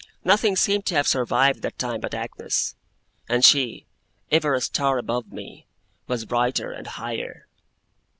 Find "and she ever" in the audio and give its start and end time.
3.29-4.55